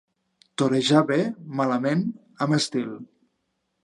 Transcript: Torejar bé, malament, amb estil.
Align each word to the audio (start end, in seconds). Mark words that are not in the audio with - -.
Torejar 0.59 1.01
bé, 1.11 1.17
malament, 1.59 2.01
amb 2.47 2.57
estil. 2.59 2.89